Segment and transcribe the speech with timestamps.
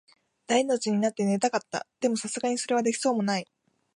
[0.47, 1.85] 大の字になって寝たかった。
[1.99, 3.45] でも、流石にそれはできそうもない。